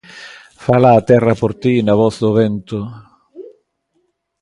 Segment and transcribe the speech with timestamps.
[0.65, 2.79] Fala a terra por ti na voz do vento.